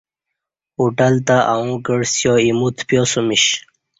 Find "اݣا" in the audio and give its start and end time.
1.53-1.75